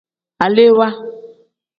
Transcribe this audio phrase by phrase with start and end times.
[0.45, 0.93] Alewaa.